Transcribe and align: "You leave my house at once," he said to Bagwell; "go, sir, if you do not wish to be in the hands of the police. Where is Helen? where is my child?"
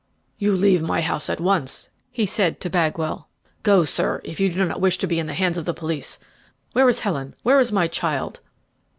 "You 0.39 0.55
leave 0.55 0.81
my 0.81 1.01
house 1.01 1.29
at 1.29 1.39
once," 1.39 1.91
he 2.09 2.25
said 2.25 2.59
to 2.61 2.71
Bagwell; 2.71 3.29
"go, 3.61 3.85
sir, 3.85 4.19
if 4.23 4.39
you 4.39 4.51
do 4.51 4.65
not 4.65 4.81
wish 4.81 4.97
to 4.97 5.05
be 5.05 5.19
in 5.19 5.27
the 5.27 5.35
hands 5.35 5.59
of 5.59 5.65
the 5.65 5.75
police. 5.75 6.17
Where 6.73 6.89
is 6.89 7.01
Helen? 7.01 7.35
where 7.43 7.59
is 7.59 7.71
my 7.71 7.85
child?" 7.85 8.39